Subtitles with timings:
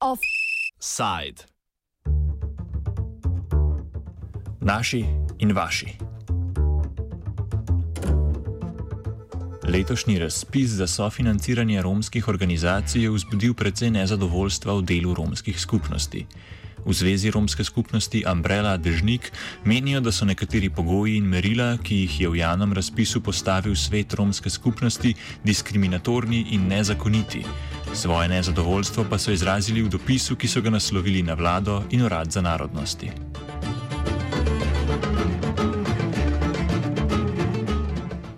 [0.00, 1.42] Offside.
[4.60, 5.04] Naši
[5.38, 5.86] in vaši.
[9.68, 16.26] Letošnji razpis za sofinanciranje romskih organizacij je vzbudil precej nezadovoljstva v delu romskih skupnosti.
[16.86, 19.32] V Zvezi romske skupnosti Umbrella Dežnik
[19.64, 24.14] menijo, da so nekateri pogoji in merila, ki jih je v javnem razpisu postavil svet
[24.14, 27.42] romske skupnosti, diskriminatorni in nezakoniti.
[27.94, 32.30] Svoje nezadovoljstvo pa so izrazili v dopisu, ki so ga naslovili na vlado in urad
[32.30, 33.10] za narodnosti.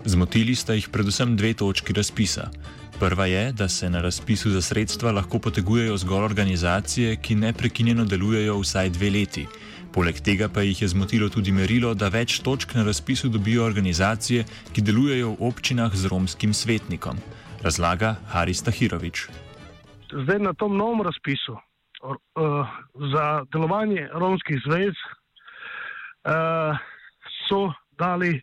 [0.05, 2.49] Zmotili sta jih predvsem dve točki razpisa.
[2.99, 8.57] Prva je, da se na razpisu za sredstva lahko potegujejo zgolj organizacije, ki neprekinjeno delujejo
[8.59, 9.45] vsaj dve leti.
[9.93, 14.43] Poleg tega pa jih je zmotilo tudi merilo, da več točk na razpisu dobijo organizacije,
[14.73, 17.15] ki delujejo v občinah z romskim svetnikom.
[17.63, 19.29] Razlaga Haris Tahirovič.
[20.11, 22.67] Zdaj na tom novem razpisu uh,
[23.13, 24.93] za delovanje romskih zvez
[26.27, 26.75] uh,
[27.47, 28.41] so dali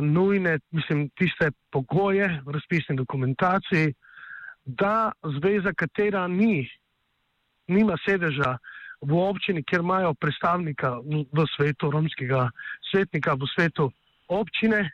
[0.00, 3.94] nujne, mislim, tiste pogoje v razpisni dokumentaciji,
[4.64, 6.70] da zveza, katera ni,
[7.66, 8.58] nima sedeža
[9.00, 10.98] v občini, kjer imajo predstavnika
[11.32, 12.48] v svetu romskega
[12.90, 13.90] svetnika, v svetu
[14.28, 14.90] občine,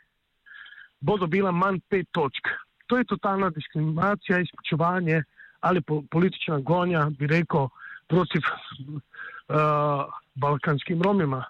[1.01, 2.49] bo dobila manj pet točk.
[2.87, 5.23] To je totalna diskriminacija, izključevanje
[5.59, 7.67] ali po, politična gonja, bi rekel,
[8.07, 11.43] proti uh, balkanskim romima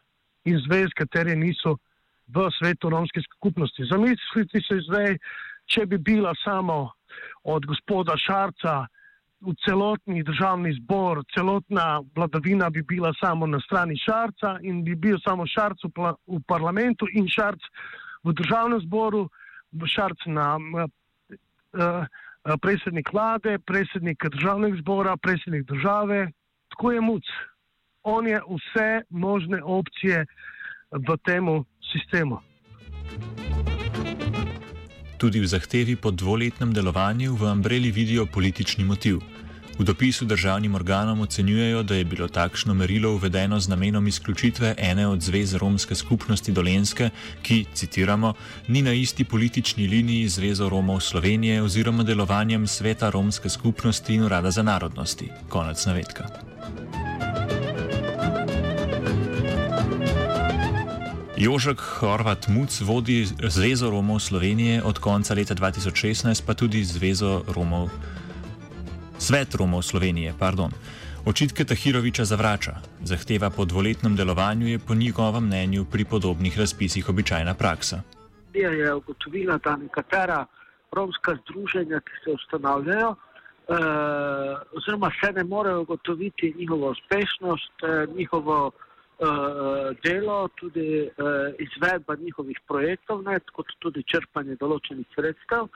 [0.44, 1.78] in zvez, katere niso
[2.36, 3.86] v svetu romske skupnosti.
[3.90, 5.18] Zamislite se zdaj,
[5.66, 6.92] če bi bila samo
[7.44, 8.86] od gospoda Šarca
[9.42, 15.20] v celotni državni zbor, celotna vladavina bi bila samo na strani Šarca in bi bil
[15.24, 17.62] samo Šarc v, v parlamentu in Šarc
[18.24, 19.30] v državnem zboru,
[19.88, 22.04] Šarc na uh,
[22.62, 26.32] predsednik vlade, predsednik državnega zbora, predsednik države.
[26.76, 27.24] Tako je muc.
[28.04, 30.26] On je vse možne opcije
[30.92, 32.40] v temu sistemu.
[35.18, 39.20] Tudi v zahtevi po dvoletnem delovanju v Ambreli vidijo politični motiv.
[39.80, 45.08] V dopisu državnim organom ocenjujejo, da je bilo takšno merilo uvedeno z namenom izključitve ene
[45.08, 47.10] od zvez romske skupnosti Dolenske,
[47.42, 48.34] ki, citiramo,
[48.68, 54.52] ni na isti politični liniji Zvezo Romov Slovenije oziroma delovanjem sveta romske skupnosti in urada
[54.52, 55.30] za narodnosti.
[55.50, 56.28] Konec navedka.
[61.40, 67.88] Jožek Horvat Muc vodi Zvezo Romov Slovenije od konca leta 2016, pa tudi Zvezo Romov,
[69.18, 70.34] Svet Romov Slovenije.
[70.40, 70.72] Pardon.
[71.26, 72.84] Očitke Tahiroviča zavrača.
[73.04, 78.02] Zahteva po dvoletnem delovanju je po njegovem mnenju pri podobnih razpisih običajna praksa.
[78.54, 80.46] Dija je ugotovila, da nekatera
[80.92, 83.76] romska združenja, ki se ustanavljajo, eh,
[84.76, 88.72] oziroma se ne morejo ugotoviti njihovo uspešnost, eh, njihovo
[90.04, 95.68] delo, tudi uh, izvedba njihovih projektov, ne, kot tudi črpanje določenih sredstev.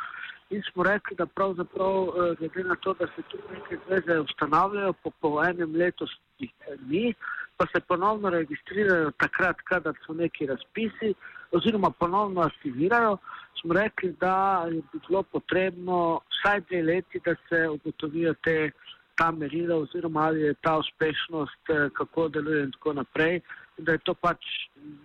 [0.56, 4.94] In smo rekli, da pravzaprav, uh, glede na to, da se tu neke zveze ustanavljajo,
[5.04, 6.08] po, po enem letu
[6.40, 6.54] jih
[6.88, 7.14] ni,
[7.58, 11.14] pa se ponovno registrirajo takrat, kadar so neki razpisi
[11.52, 13.18] oziroma ponovno aktivirajo,
[13.62, 18.72] smo rekli, da je bilo potrebno vsaj dve leti, da se ugotovijo te
[19.16, 23.42] ta merila oziroma ali je ta uspešnost, eh, kako deluje in tako naprej.
[23.78, 24.46] In da je to pač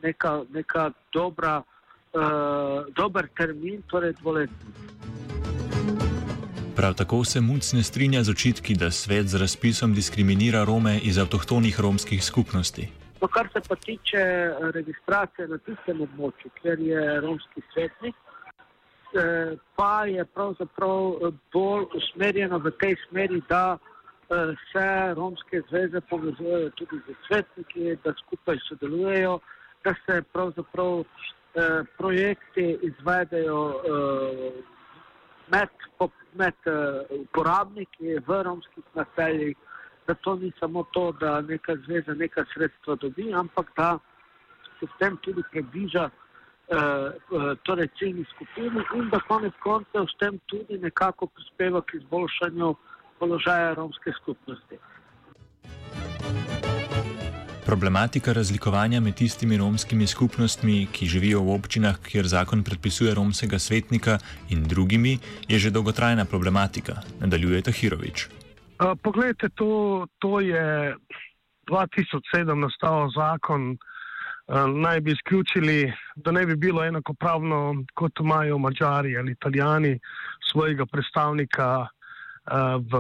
[0.02, 1.62] neka, neka dobra,
[2.12, 4.72] uh, dober termin, torej dvoletni.
[6.76, 11.19] Prav tako se Muc ne strinja z očitki, da svet z razpisom diskriminira Rome iz
[11.19, 12.88] avtohtonih romskih skupnosti.
[13.20, 18.14] No, kar se pa tiče eh, registracije na tistem območju, kjer je romski svetnik,
[19.76, 23.78] pa je pravzaprav bolj usmerjeno v tej smeri, da
[24.72, 29.38] se romske zveze povezujejo tudi z svetniki, da skupaj sodelujejo,
[29.84, 34.52] da se pravzaprav eh, projekti izvedejo eh,
[35.48, 35.69] med,
[36.34, 39.56] med eh, uporabniki v romskih naseljih,
[40.06, 43.98] da to ni samo to, da neka zveza neka sredstva dobi, ampak da
[44.81, 46.10] se s tem tudi predviža
[47.64, 52.74] torej ciljni skupini in da konec koncev s tem tudi nekako prispeva k izboljšanju
[53.19, 54.79] položaja romske skupnosti.
[57.67, 64.19] Problematika razlikovanja med tistimi romskimi skupnostmi, ki živijo v občinah, kjer zakon predpisuje romskega svetnika,
[64.49, 65.19] in drugimi,
[65.49, 68.29] je že dolgotrajna problematika, nadaljuje Tahirovič.
[69.03, 70.97] Poglejte, to, to je
[71.69, 73.76] 2007 nastal zakon
[74.75, 79.99] naj bi izključili, da ne bi bilo enakopravno, kot imajo Mačari ali Italijani,
[80.53, 81.87] svojega predstavnika
[82.48, 82.92] v,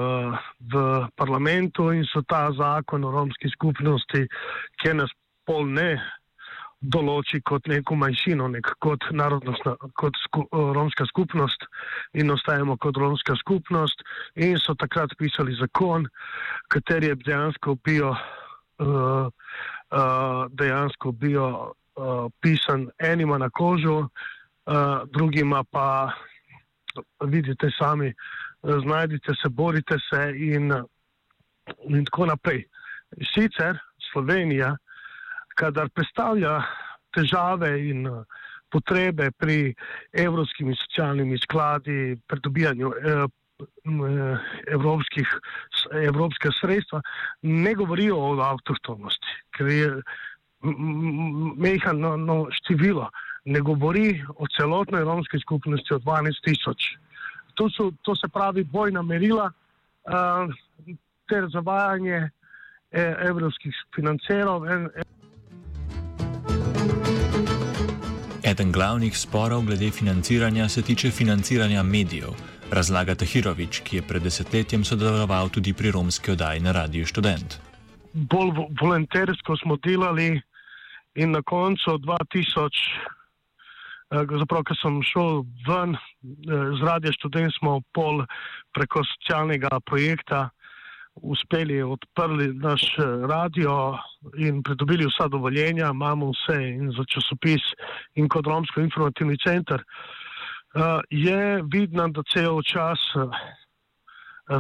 [0.72, 0.74] v
[1.16, 4.26] parlamentu in so ta zakon o romski skupnosti,
[4.82, 5.12] ki nas
[5.46, 5.96] pol ne
[6.80, 9.66] določi kot neko manjšino, nek kot narodnost,
[9.98, 11.66] kot sku, romska skupnost
[12.14, 14.04] in ostajamo kot romska skupnost
[14.36, 16.06] in so takrat pisali zakon,
[16.70, 25.64] kateri je dejansko bil, uh, uh, dejansko bil uh, pisan enima na kožu, uh, drugima
[25.64, 26.12] pa
[27.26, 28.12] vidite sami,
[28.62, 30.72] znajdite se, borite se in,
[31.88, 32.64] in tako naprej.
[33.34, 33.78] Sicer
[34.12, 34.76] Slovenija,
[35.56, 36.62] kadar predstavlja
[37.14, 38.06] težave in
[38.70, 39.74] potrebe pri
[40.12, 43.24] evropskimi socialnimi skladi, pri dobijanju eh,
[43.64, 44.38] eh,
[44.76, 45.28] evropskih,
[46.04, 47.00] evropske sredstva,
[47.42, 49.88] ne govorijo o avtohtonosti, ker je
[51.56, 53.08] mehano no, število,
[53.44, 56.96] ne govori o celotnej romski skupnosti od 12 tisoč.
[57.58, 60.54] To, so, to se pravi bojna merila uh,
[61.28, 62.30] ter zavajanje
[62.90, 64.66] eh, evropskih financerov.
[64.66, 65.02] En, en,
[68.42, 72.32] Eden glavnih sporov glede financiranja se tiče financiranja medijev,
[72.72, 77.58] razlaga Tahirovič, ki je pred desetletjem sodeloval tudi pri romski oddaji na Radiu Student.
[78.12, 80.40] Bolj volontersko smo delali
[81.14, 83.17] in na koncu 2000, eh,
[84.10, 88.24] zapravo, ko sem šel ven eh, z Radia Student, smo pol
[88.72, 90.48] preko socialnega projekta
[91.18, 93.98] uspeli odprli naš eh, radio
[94.38, 97.72] in pridobili vsa dovoljenja, imamo vse in za časopis
[98.14, 99.84] in kot romsko informativni center,
[101.10, 103.00] je vidno, da cel čas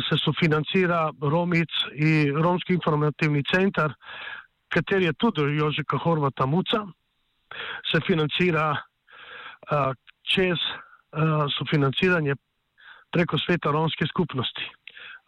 [0.08, 3.92] se sofinancira Romic in romski informativni center,
[4.72, 6.80] kater je tudi Jožeka Horvata Muca,
[7.92, 8.87] se financira
[10.22, 12.34] čez uh, sofinanciranje
[13.10, 14.64] preko sveta romske skupnosti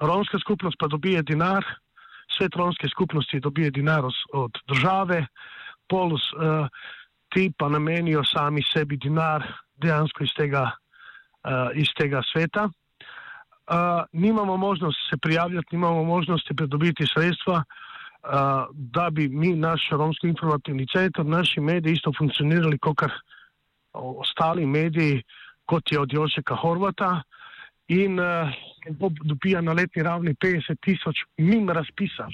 [0.01, 1.65] romska skupnost pa dobije denar,
[2.39, 5.27] svet romske skupnosti dobije denar od države,
[5.89, 6.67] polus uh,
[7.29, 9.43] ti pa namenijo sami sebi denar
[9.77, 10.71] dejansko iz tega,
[11.45, 12.65] uh, iz tega sveta.
[12.65, 13.77] Uh,
[14.13, 18.31] nimamo možnosti se prijavljati, nimamo možnosti pridobiti sredstva, uh,
[18.73, 22.97] da bi mi, naš romski informativni center, naši mediji isto funkcionirali kot
[23.93, 25.23] ostali mediji,
[25.65, 27.23] kot je od Jošeka Horvata.
[27.89, 28.51] In uh,
[29.25, 32.29] dobija na letni ravni 50 tisoč mimo razpisa.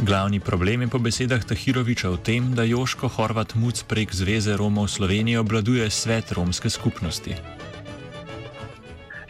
[0.00, 4.88] Glavni problem je po besedah Tahiroviča v tem, da Joško Horvat Muc prek Zveze Romov
[4.88, 7.36] Slovenije obladuje svet romske skupnosti.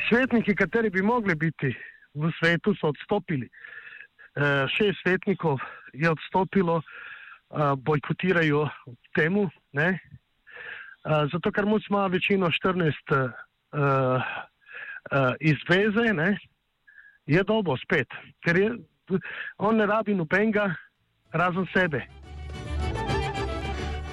[0.08, 1.74] Svetniki, kateri bi mogli biti
[2.14, 3.50] v svetu, so odstopili.
[3.50, 5.58] Uh, šest svetnikov
[5.92, 6.82] je odstopilo,
[7.50, 8.68] uh, bojkotirajo
[9.14, 9.98] temu, ne?
[11.32, 13.30] zato ker moč ima večino 14 uh,
[13.72, 16.38] uh, iz veze, ne,
[17.26, 18.08] je dobo spet,
[18.44, 18.70] ker je,
[19.58, 20.74] on ne rabi nobenega
[21.32, 22.04] razen sebe.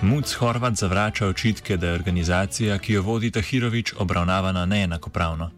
[0.01, 5.49] Muc Horvat zavrača očitke, da je organizacija, ki jo vodi Tahirovič, obravnavana neenakopravno.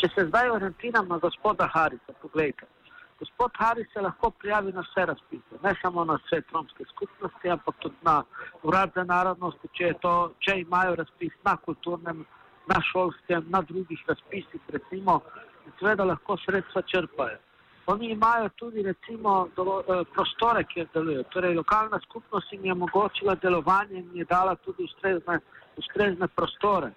[0.00, 2.66] Če se zdaj orientiram na gospoda Harisa, pogledajte.
[3.20, 7.74] Gospod Haris se lahko prijavi na vse razpise, ne samo na vse romske skupnosti, ampak
[7.78, 8.22] tudi na
[8.62, 12.24] urad za narodnosti, če, to, če imajo razpis na kulturnem,
[12.72, 15.20] na šolskem, na drugih razpisih, recimo,
[15.78, 17.38] seveda lahko sredstva črpajo.
[17.92, 21.22] Oni imajo tudi recimo do, eh, prostore, kjer delujejo.
[21.34, 25.40] Torej, lokalna skupnost jim je omogočila delovanje in je dala tudi ustrezne,
[25.76, 26.92] ustrezne prostore.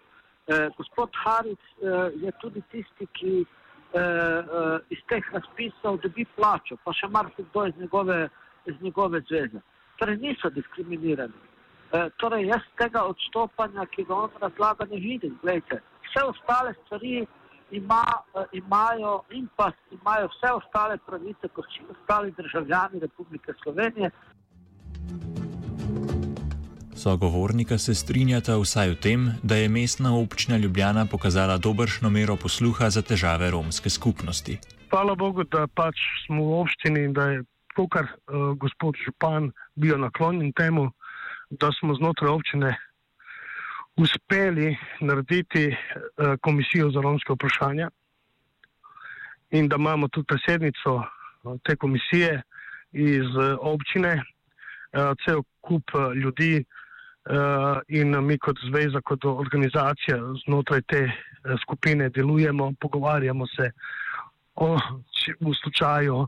[0.48, 3.46] Eh, gospod Haris eh, je tudi tisti, ki
[3.94, 8.30] eh, eh, iz teh razpisov dobi plačo, pa še marsikdo iz njegove,
[8.66, 9.62] iz njegove zveze.
[10.00, 11.40] Torej niso diskriminirani.
[11.94, 15.38] Eh, torej jaz tega odstopanja, ki ga on razlaga, ne vidim.
[15.42, 17.26] Glejte, vse ostale stvari
[17.72, 24.10] ima, eh, imajo in pa imajo vse ostale pravice, kot vsi ostali državljani Republike Slovenije.
[27.04, 32.90] Sogovornika se strinjata vsaj v tem, da je mestna občina Ljubljana pokazala dobršno mero posluha
[32.90, 34.58] za težave romske skupnosti.
[34.90, 37.42] Hvala Bogu, da pač smo v občini in da je
[37.76, 40.92] to, kar uh, gospod Župan bil naklonjen temu,
[41.50, 42.72] da smo znotraj občine
[44.00, 47.90] uspeli narediti uh, komisijo za romske vprašanja
[49.52, 52.42] in da imamo tudi predsednico uh, te komisije
[52.92, 56.80] iz uh, občine, uh, cel kup uh, ljudi, uh,
[57.88, 61.14] in mi kot zveza, kot organizacija znotraj te uh,
[61.62, 63.72] skupine delujemo, pogovarjamo se
[64.56, 64.78] o
[65.40, 66.28] v slučaju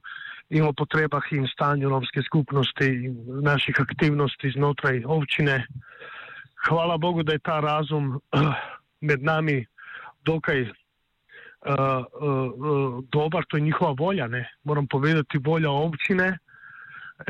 [0.50, 5.66] in o potrebah in stanju romske skupnosti in naših aktivnosti znotraj občine.
[6.68, 8.22] Hvala Bogu, da je ta razum
[9.08, 9.66] med nami
[10.26, 10.70] dokaj uh,
[11.70, 14.50] uh, uh, dober, to je njihova volja, ne?
[14.64, 16.38] moram povedati, volja občine.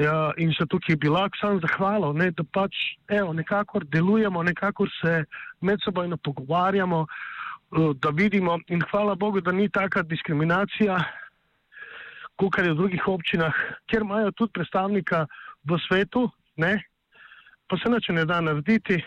[0.01, 2.74] Ja, in se tukaj bi lahko sam zahvalil, ne, da pač
[3.08, 5.24] evo, nekako delujemo, nekako se
[5.62, 8.58] med sebojno pogovarjamo, uh, da vidimo.
[8.68, 10.98] In hvala Bogu, da ni taka diskriminacija,
[12.36, 13.54] kot je v drugih občinah,
[13.86, 15.27] kjer imajo tudi predstavnika
[15.63, 16.25] v svetu,
[16.58, 16.82] ne,
[17.70, 19.00] pa se neče ne da narediti.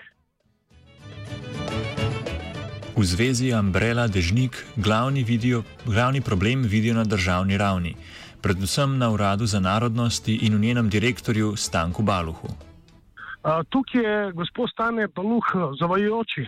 [2.99, 7.95] V zvezi Umbrella Dežnik glavni, vidijo, glavni problem vidijo na državni ravni,
[8.43, 12.49] predvsem na Uradu za narodnosti in v njenem direktorju Stanku Baluhu.
[12.49, 15.45] Uh, tukaj je gospod Stane Baluh
[15.81, 16.47] zavajajoči,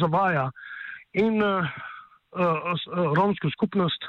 [0.00, 0.50] zavaja
[1.12, 1.64] in uh,
[2.32, 4.04] uh, romsko skupnost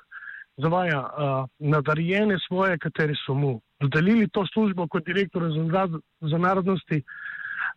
[0.57, 5.87] zavaja uh, nadarjene svoje, kateri so mu dodelili to službo kot direktor za,
[6.21, 7.03] za narodnosti.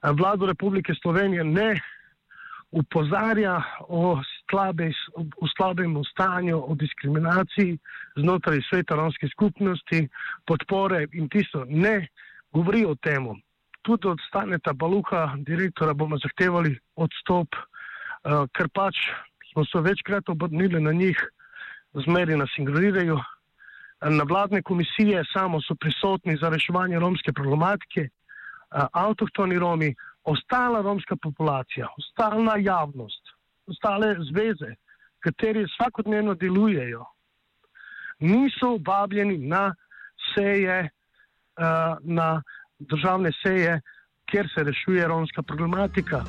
[0.03, 1.81] Vlado Republike Slovenije ne
[2.71, 7.79] upozarja o, slabe, o slabem stanju, o diskriminaciji
[8.17, 10.09] znotraj sveta romske skupnosti,
[10.47, 12.09] podpore in tisto ne
[12.53, 13.29] govori o tem.
[13.83, 18.97] Tudi od staneta Baluha, direktora, bomo zahtevali odstop, uh, ker pač
[19.53, 21.21] smo se večkrat obrnili na njih,
[22.07, 23.21] zmeri nas ignorirajo.
[24.01, 31.17] Na vladne komisije samo so prisotni za reševanje romske problematike, uh, avtohtoni Romi, ostala romska
[31.23, 33.26] populacija, ostala javnost,
[33.67, 34.75] ostale zveze,
[35.19, 37.05] kateri vsakodnevno delujejo,
[38.19, 39.75] niso vabljeni na
[40.35, 42.43] seje, uh, na
[42.79, 43.81] državne seje,
[44.31, 46.25] kjer se rešuje romska problematika.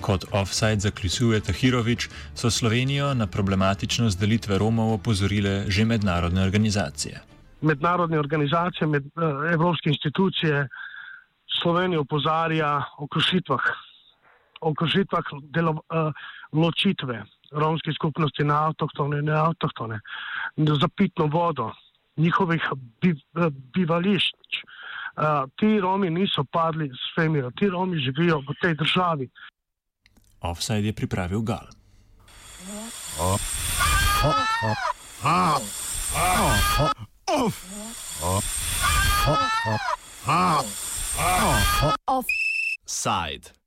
[0.00, 7.20] Kot offside zaključuje Tahirovič, so Slovenijo na problematičnost delitve Romov opozorile že mednarodne organizacije.
[7.60, 10.68] Mednarodne organizacije, med, uh, evropske institucije,
[11.62, 13.62] Slovenija opozarja o kršitvah,
[14.60, 15.24] o kršitvah
[15.54, 16.12] delo, uh,
[16.52, 20.00] ločitve romske skupnosti na avtohtone in neavtohtone,
[20.56, 21.72] za pitno vodo,
[22.16, 22.62] njihovih
[23.00, 24.62] bi, uh, bivališč.
[25.18, 29.28] Uh, ti Romi niso padli s Femiro, ti Romi živijo v tej državi.
[30.40, 31.66] Offside je pripravil Gal.
[42.06, 43.57] Offside.